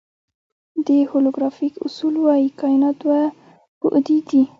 [0.85, 3.21] د هولوګرافیک اصول وایي کائنات دوه
[3.81, 4.41] بعدی دی.